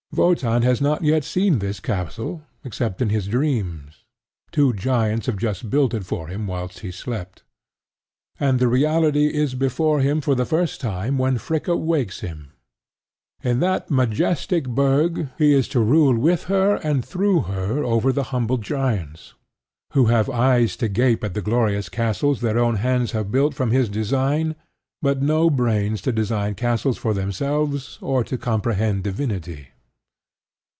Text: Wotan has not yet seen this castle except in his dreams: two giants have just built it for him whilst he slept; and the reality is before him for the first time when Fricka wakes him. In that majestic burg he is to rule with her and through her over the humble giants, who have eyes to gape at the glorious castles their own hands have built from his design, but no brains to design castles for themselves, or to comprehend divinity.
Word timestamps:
Wotan 0.13 0.63
has 0.63 0.81
not 0.81 1.03
yet 1.05 1.23
seen 1.23 1.59
this 1.59 1.79
castle 1.79 2.41
except 2.65 3.01
in 3.01 3.07
his 3.07 3.27
dreams: 3.27 4.03
two 4.51 4.73
giants 4.73 5.27
have 5.27 5.37
just 5.37 5.69
built 5.69 5.93
it 5.93 6.03
for 6.05 6.27
him 6.27 6.47
whilst 6.47 6.79
he 6.79 6.91
slept; 6.91 7.43
and 8.37 8.59
the 8.59 8.67
reality 8.67 9.27
is 9.27 9.55
before 9.55 10.01
him 10.01 10.19
for 10.19 10.35
the 10.35 10.45
first 10.45 10.81
time 10.81 11.17
when 11.17 11.37
Fricka 11.37 11.77
wakes 11.77 12.19
him. 12.19 12.51
In 13.41 13.61
that 13.61 13.89
majestic 13.89 14.67
burg 14.67 15.29
he 15.37 15.53
is 15.53 15.69
to 15.69 15.79
rule 15.79 16.17
with 16.19 16.43
her 16.51 16.75
and 16.83 17.05
through 17.05 17.43
her 17.43 17.81
over 17.81 18.11
the 18.11 18.23
humble 18.35 18.57
giants, 18.57 19.35
who 19.93 20.07
have 20.07 20.29
eyes 20.29 20.75
to 20.75 20.89
gape 20.89 21.23
at 21.23 21.35
the 21.35 21.41
glorious 21.41 21.87
castles 21.87 22.41
their 22.41 22.59
own 22.59 22.75
hands 22.75 23.13
have 23.13 23.31
built 23.31 23.53
from 23.53 23.71
his 23.71 23.87
design, 23.87 24.55
but 25.01 25.21
no 25.21 25.49
brains 25.49 26.01
to 26.01 26.11
design 26.11 26.53
castles 26.53 26.97
for 26.97 27.13
themselves, 27.13 27.97
or 28.01 28.25
to 28.25 28.37
comprehend 28.37 29.05
divinity. 29.05 29.69